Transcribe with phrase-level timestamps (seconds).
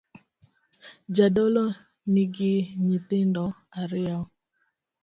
[1.15, 1.63] Jadolo
[2.11, 2.53] nigi
[2.85, 3.43] nyithindo
[3.81, 4.19] ariyo